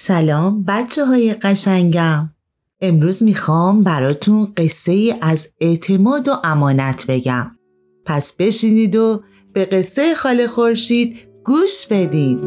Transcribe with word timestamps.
سلام 0.00 0.64
بچه 0.68 1.04
های 1.06 1.34
قشنگم. 1.34 2.30
امروز 2.80 3.22
می‌خوام 3.22 3.82
براتون 3.82 4.52
قصه 4.56 4.92
ای 4.92 5.14
از 5.20 5.48
اعتماد 5.60 6.28
و 6.28 6.32
امانت 6.44 7.04
بگم. 7.08 7.50
پس 8.04 8.32
بشینید 8.32 8.96
و 8.96 9.22
به 9.52 9.64
قصه 9.64 10.14
خاله 10.14 10.46
خورشید 10.46 11.16
گوش 11.44 11.86
بدید. 11.90 12.38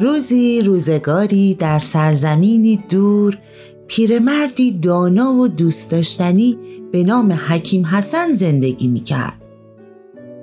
روزی 0.00 0.62
روزگاری 0.62 1.54
در 1.54 1.78
سرزمینی 1.78 2.84
دور 2.88 3.38
پیرمردی 3.86 4.72
دانا 4.72 5.34
و 5.34 5.48
دوست 5.48 5.90
داشتنی 5.90 6.58
به 6.92 7.04
نام 7.04 7.32
حکیم 7.32 7.86
حسن 7.86 8.32
زندگی 8.32 8.88
می‌کرد. 8.88 9.45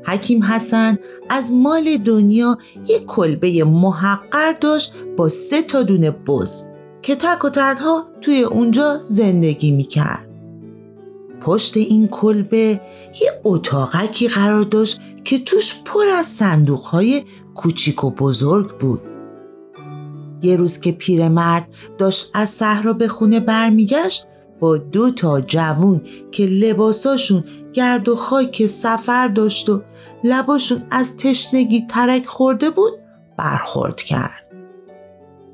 حکیم 0.06 0.44
حسن 0.44 0.98
از 1.30 1.54
مال 1.54 1.98
دنیا 1.98 2.58
یک 2.88 3.06
کلبه 3.06 3.64
محقر 3.64 4.54
داشت 4.62 4.94
با 5.18 5.30
سه 5.30 5.62
تا 5.62 5.84
دونه 5.84 6.12
بز 6.12 6.68
که 7.02 7.16
تک 7.16 7.46
و 7.46 7.50
تنها 7.50 8.08
توی 8.22 8.42
اونجا 8.42 8.98
زندگی 9.02 9.72
می‌کرد. 9.72 10.30
پشت 11.42 11.78
این 11.78 12.08
کلبه 12.08 12.82
یه 13.22 13.42
اتاقکی 13.44 14.28
قرار 14.28 14.64
داشت 14.64 15.00
که 15.24 15.40
توش 15.40 15.82
پر 15.86 16.08
از 16.18 16.26
صندوقهای 16.26 17.24
کوچیک 17.56 18.04
و 18.04 18.12
بزرگ 18.12 18.78
بود. 18.78 19.02
یه 20.42 20.56
روز 20.56 20.80
که 20.80 20.92
پیرمرد 20.92 21.68
داشت 21.98 22.32
از 22.34 22.50
صحرا 22.50 22.94
به 22.94 23.08
خونه 23.08 23.40
برمیگشت 23.40 24.28
با 24.64 24.78
دو 24.78 25.12
تا 25.12 25.42
جوون 25.42 26.02
که 26.32 26.46
لباساشون 26.46 27.44
گرد 27.74 28.10
و 28.10 28.16
خاک 28.16 28.66
سفر 28.66 29.28
داشت 29.28 29.70
و 29.70 29.82
لباشون 30.24 30.82
از 30.92 31.18
تشنگی 31.18 31.88
ترک 31.90 32.26
خورده 32.26 32.70
بود 32.70 32.94
برخورد 33.38 33.96
کرد. 34.02 34.48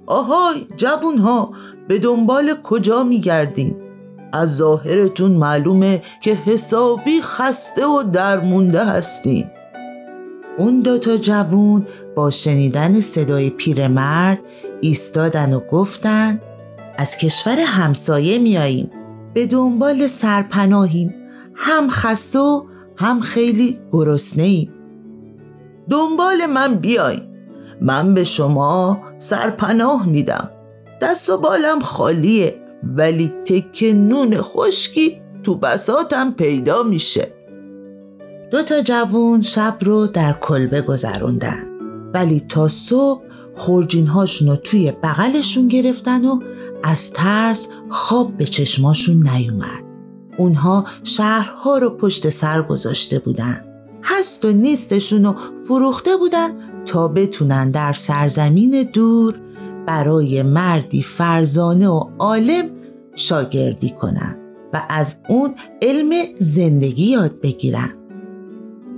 آهای 0.05 0.67
جوون 0.77 1.17
ها 1.17 1.51
به 1.87 1.99
دنبال 1.99 2.53
کجا 2.63 3.03
میگردین؟ 3.03 3.75
از 4.33 4.55
ظاهرتون 4.55 5.31
معلومه 5.31 6.01
که 6.21 6.33
حسابی 6.33 7.21
خسته 7.21 7.85
و 7.85 8.03
درمونده 8.03 8.85
هستین. 8.85 9.45
اون 10.57 10.79
دوتا 10.79 11.17
جوون 11.17 11.87
با 12.15 12.29
شنیدن 12.29 12.99
صدای 12.99 13.49
پیرمرد 13.49 14.39
ایستادن 14.81 15.53
و 15.53 15.59
گفتن 15.59 16.39
از 16.97 17.17
کشور 17.17 17.59
همسایه 17.59 18.37
میاییم 18.37 18.91
به 19.33 19.47
دنبال 19.47 20.07
سرپناهیم. 20.07 21.15
هم 21.55 21.89
خسته 21.89 22.39
و 22.39 22.63
هم 22.97 23.19
خیلی 23.19 23.79
گرسنه 23.91 24.43
ایم 24.43 24.73
دنبال 25.89 26.45
من 26.45 26.75
بیای 26.75 27.19
من 27.81 28.13
به 28.13 28.23
شما 28.23 28.99
سرپناه 29.17 30.09
میدم. 30.09 30.49
دست 31.01 31.29
و 31.29 31.37
بالم 31.37 31.79
خالیه 31.79 32.55
ولی 32.83 33.27
تک 33.45 33.83
نون 33.83 34.37
خشکی 34.37 35.21
تو 35.43 35.55
بساتم 35.55 36.31
پیدا 36.31 36.83
میشه. 36.83 37.27
دو 38.51 38.63
تا 38.63 38.81
جوون 38.81 39.41
شب 39.41 39.77
رو 39.81 40.07
در 40.07 40.33
کلبه 40.41 40.81
گذروندن. 40.81 41.69
ولی 42.13 42.39
تا 42.39 42.67
صبح 42.67 43.21
خورجین 43.53 44.07
هاشون 44.07 44.47
رو 44.47 44.55
توی 44.55 44.91
بغلشون 44.91 45.67
گرفتن 45.67 46.25
و 46.25 46.39
از 46.83 47.13
ترس 47.13 47.67
خواب 47.89 48.37
به 48.37 48.45
چشماشون 48.45 49.27
نیومد. 49.29 49.83
اونها 50.37 50.85
شهرها 51.03 51.77
رو 51.77 51.89
پشت 51.89 52.29
سر 52.29 52.61
گذاشته 52.61 53.19
بودن. 53.19 53.65
هست 54.03 54.45
و 54.45 54.51
نیستشون 54.51 55.23
رو 55.23 55.35
فروخته 55.67 56.17
بودن 56.17 56.49
تا 56.85 57.07
بتونن 57.07 57.71
در 57.71 57.93
سرزمین 57.93 58.89
دور 58.93 59.35
برای 59.85 60.43
مردی 60.43 61.01
فرزانه 61.01 61.87
و 61.87 62.09
عالم 62.19 62.69
شاگردی 63.15 63.89
کنن 63.89 64.39
و 64.73 64.81
از 64.89 65.17
اون 65.29 65.55
علم 65.81 66.11
زندگی 66.39 67.05
یاد 67.05 67.41
بگیرن. 67.41 67.93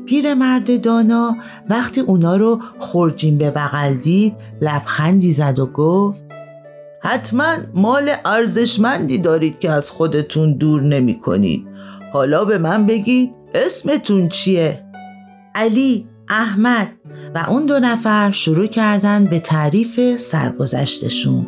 پیرمرد 0.06 0.82
دانا 0.82 1.38
وقتی 1.70 2.02
اونا 2.02 2.38
رو 2.38 2.60
خورجین 2.78 3.38
به 3.38 3.52
بغل 3.52 3.94
دید 3.94 4.36
لبخندی 4.62 5.34
زد 5.34 5.60
و 5.60 5.66
گفت 5.66 6.31
حتما 7.04 7.56
مال 7.74 8.12
ارزشمندی 8.26 9.18
دارید 9.18 9.60
که 9.60 9.72
از 9.72 9.92
خودتون 9.92 10.58
دور 10.58 10.82
نمی 10.82 11.20
کنید. 11.20 11.68
حالا 12.14 12.46
به 12.46 12.58
من 12.58 12.86
بگید 12.86 13.34
اسمتون 13.56 14.30
چیه؟ 14.30 14.84
علی، 15.56 16.08
احمد. 16.30 16.92
و 17.36 17.46
اون 17.50 17.66
دو 17.66 17.80
نفر 17.80 18.32
شروع 18.32 18.68
کردن 18.68 19.26
به 19.26 19.40
تعریف 19.40 20.18
سرگذشتشون 20.18 21.48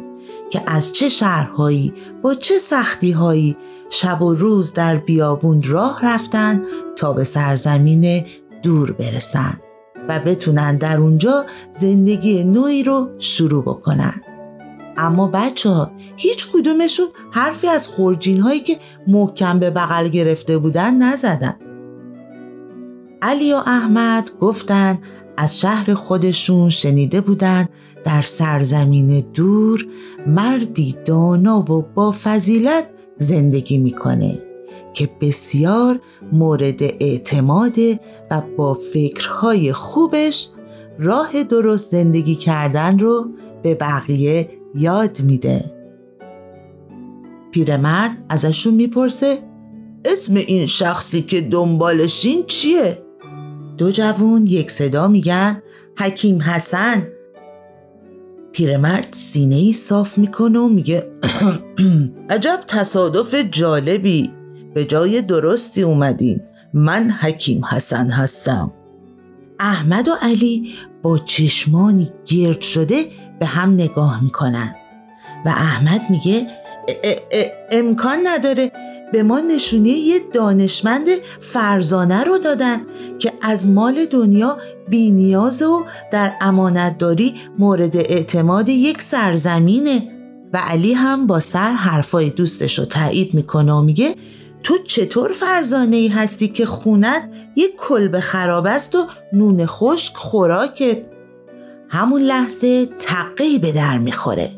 که 0.49 0.61
از 0.67 0.93
چه 0.93 1.09
شهرهایی 1.09 1.93
با 2.21 2.33
چه 2.33 2.59
سختیهایی 2.59 3.57
شب 3.89 4.21
و 4.21 4.33
روز 4.33 4.73
در 4.73 4.97
بیابون 4.97 5.61
راه 5.63 5.99
رفتن 6.05 6.61
تا 6.95 7.13
به 7.13 7.23
سرزمین 7.23 8.25
دور 8.63 8.91
برسن 8.91 9.59
و 10.09 10.19
بتونن 10.19 10.77
در 10.77 10.97
اونجا 10.97 11.45
زندگی 11.71 12.43
نوعی 12.43 12.83
رو 12.83 13.09
شروع 13.19 13.63
بکنن. 13.63 14.21
اما 14.97 15.27
بچه 15.27 15.69
ها 15.69 15.91
هیچ 16.15 16.47
کدومشون 16.53 17.07
حرفی 17.31 17.67
از 17.67 17.87
خورجین 17.87 18.39
هایی 18.39 18.59
که 18.59 18.77
محکم 19.07 19.59
به 19.59 19.69
بغل 19.69 20.07
گرفته 20.07 20.57
بودن 20.57 20.93
نزدن. 20.93 21.55
علی 23.21 23.53
و 23.53 23.55
احمد 23.55 24.31
گفتن 24.39 24.99
از 25.37 25.59
شهر 25.59 25.93
خودشون 25.93 26.69
شنیده 26.69 27.21
بودن 27.21 27.67
در 28.03 28.21
سرزمین 28.21 29.19
دور 29.33 29.85
مردی 30.27 30.95
دانا 31.05 31.71
و 31.71 31.85
با 31.95 32.15
فضیلت 32.23 32.89
زندگی 33.17 33.77
می‌کنه 33.77 34.43
که 34.93 35.09
بسیار 35.21 35.99
مورد 36.31 36.83
اعتماده 36.83 37.99
و 38.31 38.41
با 38.57 38.73
فکرهای 38.73 39.73
خوبش 39.73 40.49
راه 40.99 41.43
درست 41.43 41.91
زندگی 41.91 42.35
کردن 42.35 42.99
رو 42.99 43.29
به 43.63 43.75
بقیه 43.75 44.49
یاد 44.75 45.21
میده. 45.21 45.71
پیرمرد 47.51 48.25
ازشون 48.29 48.73
می‌پرسه 48.73 49.39
اسم 50.05 50.35
این 50.35 50.65
شخصی 50.65 51.21
که 51.21 51.41
دنبالشین 51.41 52.43
چیه؟ 52.47 53.03
دو 53.77 53.91
جوون 53.91 54.45
یک 54.45 54.71
صدا 54.71 55.07
میگن 55.07 55.61
حکیم 55.97 56.41
حسن. 56.41 57.07
پیرمرد 58.51 59.07
سینه 59.11 59.55
ای 59.55 59.73
صاف 59.73 60.17
می‌کنه 60.17 60.59
و 60.59 60.67
میگه 60.67 61.03
عجب 62.29 62.59
تصادف 62.67 63.35
جالبی. 63.35 64.31
به 64.73 64.85
جای 64.85 65.21
درستی 65.21 65.81
اومدین. 65.81 66.41
من 66.73 67.09
حکیم 67.09 67.65
حسن 67.65 68.09
هستم. 68.09 68.71
احمد 69.59 70.07
و 70.07 70.11
علی 70.21 70.73
با 71.01 71.17
چشمانی 71.17 72.09
گرد 72.25 72.61
شده 72.61 73.05
به 73.43 73.49
هم 73.49 73.73
نگاه 73.73 74.23
می‌کنن. 74.23 74.75
و 75.45 75.49
احمد 75.49 76.01
میگه 76.09 76.47
امکان 77.71 78.17
نداره. 78.23 78.71
به 79.11 79.23
ما 79.23 79.39
نشونه 79.39 79.89
یه 79.89 80.19
دانشمند 80.33 81.07
فرزانه 81.39 82.23
رو 82.23 82.37
دادن 82.37 82.81
که 83.19 83.33
از 83.41 83.67
مال 83.67 84.05
دنیا 84.05 84.57
بینیاز 84.89 85.61
و 85.61 85.85
در 86.11 86.33
امانتداری 86.41 87.35
مورد 87.59 87.97
اعتماد 87.97 88.69
یک 88.69 89.01
سرزمینه. 89.01 90.09
و 90.53 90.57
علی 90.57 90.93
هم 90.93 91.27
با 91.27 91.39
سر 91.39 91.71
حرفای 91.71 92.29
دوستش 92.29 92.79
رو 92.79 92.85
تایید 92.85 93.33
می‌کنه 93.33 93.73
و 93.73 93.81
میگه 93.81 94.15
تو 94.63 94.77
چطور 94.87 95.31
فرزانه 95.31 95.95
ای 95.95 96.07
هستی 96.07 96.47
که 96.47 96.65
خونت 96.65 97.29
یک 97.55 97.75
کلب 97.77 98.19
خراب 98.19 98.65
است 98.65 98.95
و 98.95 99.07
نون 99.33 99.65
خشک 99.65 100.15
خوراکت؟ 100.15 101.12
همون 101.93 102.21
لحظه 102.21 102.85
تقی 102.85 103.59
به 103.59 103.71
در 103.71 103.97
می‌خوره. 103.97 104.51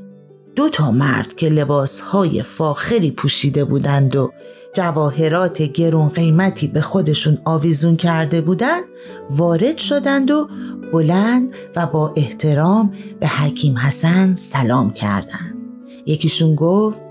دو 0.56 0.70
تا 0.70 0.92
مرد 0.92 1.36
که 1.36 1.50
لباسهای 1.50 2.44
فاخری 2.44 3.12
پوشیده 3.12 3.66
بودند 3.66 4.16
و 4.16 4.32
جواهرات 4.74 5.62
گرون 5.62 6.10
قیمتی 6.10 6.68
به 6.68 6.82
خودشون 6.82 7.38
آویزون 7.46 7.96
کرده 7.96 8.42
بودند 8.42 8.84
وارد 9.30 9.78
شدند 9.78 10.32
و 10.32 10.48
بلند 10.94 11.54
و 11.76 11.86
با 11.86 12.14
احترام 12.16 12.94
به 13.20 13.28
حکیم 13.28 13.78
حسن 13.78 14.36
سلام 14.36 14.94
کردند. 14.94 15.56
یکیشون 16.06 16.56
گفت 16.56 17.04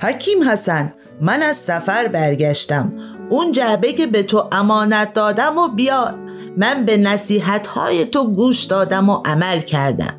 حکیم 0.00 0.42
حسن 0.48 0.92
من 1.20 1.42
از 1.42 1.56
سفر 1.56 2.08
برگشتم. 2.08 2.92
اون 3.30 3.52
جعبه 3.52 3.92
که 3.92 4.06
به 4.06 4.22
تو 4.22 4.48
امانت 4.52 5.12
دادم 5.12 5.58
و 5.58 5.68
بیار. 5.68 6.27
من 6.58 6.84
به 6.84 6.96
نصیحت 6.96 7.66
های 7.66 8.04
تو 8.04 8.30
گوش 8.30 8.64
دادم 8.64 9.08
و 9.08 9.22
عمل 9.24 9.60
کردم 9.60 10.14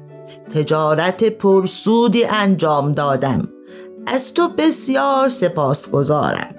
تجارت 0.53 1.23
پرسودی 1.23 2.25
انجام 2.25 2.93
دادم 2.93 3.47
از 4.07 4.33
تو 4.33 4.49
بسیار 4.57 5.29
سپاسگزارم 5.29 6.55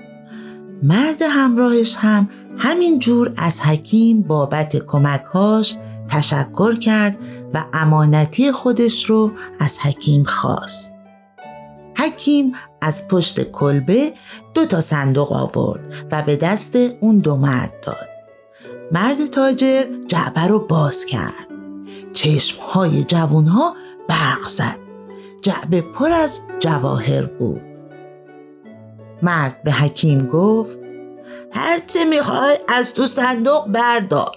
مرد 0.83 1.23
همراهش 1.23 1.97
هم 1.99 2.29
همین 2.59 2.99
جور 2.99 3.33
از 3.37 3.61
حکیم 3.61 4.23
بابت 4.23 4.77
کمکهاش 4.77 5.77
تشکر 6.09 6.79
کرد 6.79 7.19
و 7.55 7.65
امانتی 7.73 8.53
خودش 8.53 9.05
رو 9.05 9.31
از 9.61 9.79
حکیم 9.79 10.25
خواست. 10.25 10.95
حکیم 11.97 12.53
از 12.81 13.09
پشت 13.09 13.51
کلبه 13.51 14.13
دو 14.55 14.67
تا 14.67 14.81
صندوق 14.81 15.33
آورد 15.33 15.81
و 16.13 16.23
به 16.23 16.37
دست 16.37 16.77
اون 17.01 17.19
دو 17.19 17.37
مرد 17.37 17.73
داد. 17.83 18.20
مرد 18.93 19.27
تاجر 19.27 19.85
جعبه 20.07 20.41
رو 20.41 20.59
باز 20.59 21.07
کرد. 21.07 21.47
چشمهای 22.13 23.05
جوونها 23.05 23.75
برق 24.09 24.49
زد. 24.49 24.77
جعبه 25.43 25.81
پر 25.81 26.13
از 26.13 26.41
جواهر 26.59 27.27
بود. 27.27 27.61
مرد 29.23 29.63
به 29.63 29.73
حکیم 29.73 30.27
گفت 30.27 30.79
هرچه 31.53 32.05
می‌خوای 32.05 32.57
از 32.69 32.95
تو 32.95 33.07
صندوق 33.07 33.69
بردار 33.69 34.37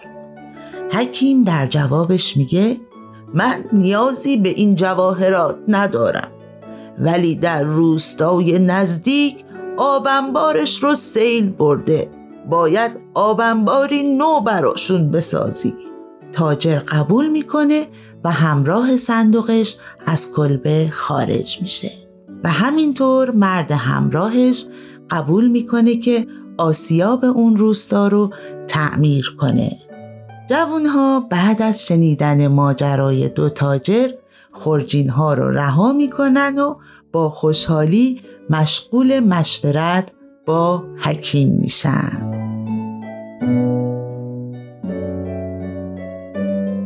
حکیم 0.91 1.43
در 1.43 1.67
جوابش 1.67 2.37
میگه 2.37 2.77
من 3.33 3.65
نیازی 3.73 4.37
به 4.37 4.49
این 4.49 4.75
جواهرات 4.75 5.57
ندارم 5.67 6.31
ولی 6.99 7.35
در 7.35 7.63
روستای 7.63 8.59
نزدیک 8.59 9.45
آبنبارش 9.77 10.83
رو 10.83 10.95
سیل 10.95 11.49
برده 11.49 12.09
باید 12.49 12.91
آبنباری 13.13 14.03
نو 14.03 14.39
براشون 14.41 15.11
بسازی. 15.11 15.73
تاجر 16.33 16.79
قبول 16.79 17.29
می‌کنه 17.29 17.87
و 18.23 18.31
همراه 18.31 18.97
صندوقش 18.97 19.77
از 20.05 20.33
کلبه 20.33 20.89
خارج 20.91 21.61
میشه. 21.61 21.91
و 22.43 22.49
همینطور 22.49 23.31
مرد 23.31 23.71
همراهش 23.71 24.65
قبول 25.09 25.47
می‌کنه 25.47 25.97
که 25.97 26.27
آسیاب 26.57 27.25
اون 27.25 27.57
روستا 27.57 28.07
رو 28.07 28.29
تعمیر 28.67 29.35
کنه. 29.39 29.77
جوانها 30.49 31.19
بعد 31.19 31.61
از 31.61 31.87
شنیدن 31.87 32.47
ماجرای 32.47 33.29
دو 33.29 33.49
تاجر 33.49 34.09
خورجین 34.51 35.09
ها 35.09 35.33
رو 35.33 35.51
رها 35.51 35.93
می‌کنن 35.93 36.59
و 36.59 36.75
با 37.11 37.29
خوشحالی 37.29 38.21
مشغول 38.49 39.19
مشورت 39.19 40.11
با 40.45 40.83
حکیم 40.97 41.49
میشن 41.49 42.33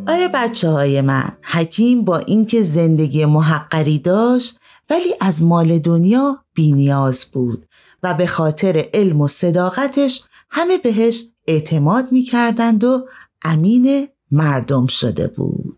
آره 0.07 0.27
بچه 0.33 0.69
های 0.69 1.01
من 1.01 1.37
حکیم 1.43 2.03
با 2.03 2.17
اینکه 2.17 2.63
زندگی 2.63 3.25
محقری 3.25 3.99
داشت 3.99 4.59
ولی 4.89 5.15
از 5.21 5.43
مال 5.43 5.79
دنیا 5.79 6.43
بینیاز 6.53 7.25
بود 7.33 7.65
و 8.03 8.13
به 8.13 8.27
خاطر 8.27 8.85
علم 8.93 9.21
و 9.21 9.27
صداقتش 9.27 10.23
همه 10.49 10.77
بهش 10.77 11.23
اعتماد 11.47 12.11
می‌کردند 12.11 12.83
و 12.83 13.07
امین 13.45 14.07
مردم 14.31 14.87
شده 14.87 15.27
بود. 15.27 15.76